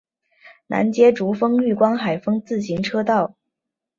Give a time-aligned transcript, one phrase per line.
[0.65, 3.35] 南接竹风绿光海风自行车道。